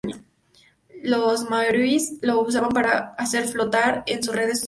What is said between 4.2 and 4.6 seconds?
redes de pesca.